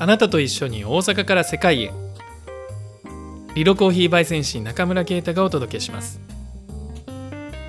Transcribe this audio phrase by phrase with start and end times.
[0.00, 1.92] あなたと一緒に大阪から世界へ。
[3.54, 6.20] リロコーヒー焙煎士中村啓太がお届けします。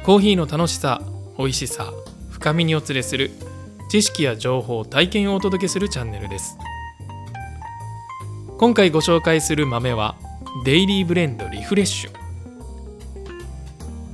[0.03, 1.01] コーヒーの楽しさ
[1.37, 1.91] 美味しさ
[2.29, 3.31] 深みにお連れする
[3.89, 6.57] 知識や情報体験をお届けするチャンネルです。
[8.59, 10.15] 今回ご紹介する豆は
[10.65, 12.11] デイリーブレンドリフレッシュ。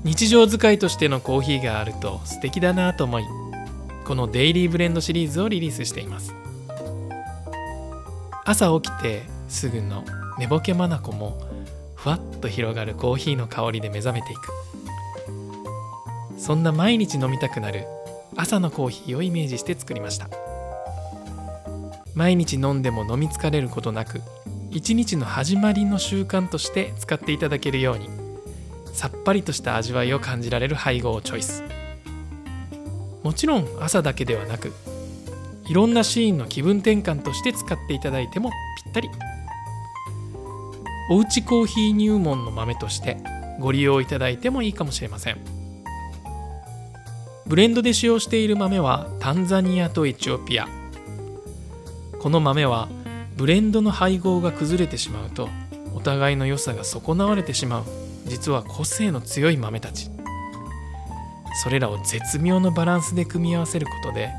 [0.04, 3.24] 日常使いとしてのコーヒーがあると素敵だなと思い
[4.06, 6.36] このデイリーブレンドシリーズをリリースしています。
[8.44, 10.04] 朝起きてすぐの
[10.38, 11.40] 寝ぼけまなこも
[11.96, 14.52] ふわっと広がるコーヒーの香りで目覚めていく。
[16.38, 17.86] そんな毎日飲みたくなる
[18.36, 20.28] 朝のコーヒーをイメージして作りました。
[22.14, 24.22] 毎日飲んでも飲み疲れることなく
[24.72, 28.10] 一日の始まりの習慣として使っていただけるように
[28.94, 31.64] さっぱりとした味わいを感じられる配合をチョイス。
[33.24, 34.72] もちろん朝だけではなく
[35.68, 38.52] いろんなシーンの気分転換として使っていただいても
[38.84, 39.10] ぴったり。
[41.10, 43.18] おうちコーヒー入門の豆として
[43.60, 45.38] ご利用いただいてもいいかもしれません。
[47.48, 50.68] ブレンドで使用している豆はタンザニアとエチオピア。
[52.20, 52.90] この豆は
[53.36, 55.50] ブレンドの配合が崩れてしまうと
[55.94, 57.84] お互いの良さが損なわれてしまう。
[58.26, 60.10] 実は個性の強い豆たち。
[61.62, 64.32] それらを絶妙のバランスで組み合わせることで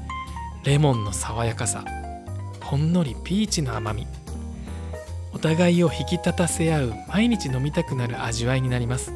[0.64, 1.82] レモンの爽やかさ
[2.60, 4.06] ほんのりピーチの甘み
[5.32, 9.12] お互いを引き立たせ合う毎日飲みたくなる味わいになります。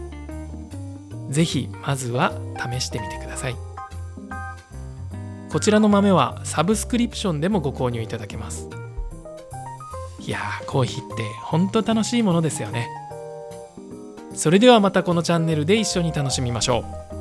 [1.31, 3.57] 是非まずは試してみてください。
[5.51, 8.80] こちらの豆はサブスクリプションでもご購入いただけます。
[10.31, 12.87] いやーコーヒーってほんと楽しいものですよね。
[14.33, 17.20] それではまたこのチャンネルで一緒に楽しみましょう。